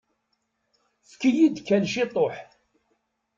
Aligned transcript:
Efk-iyi-d 1.03 1.57
kan 1.67 1.83
ciṭuḥ. 1.91 2.35